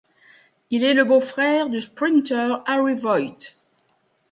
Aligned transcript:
Il 0.71 0.83
est 0.83 0.95
le 0.95 1.05
beau-frère 1.05 1.69
du 1.69 1.79
sprinteur 1.79 2.63
Harry 2.65 2.95
Voigt. 2.95 3.55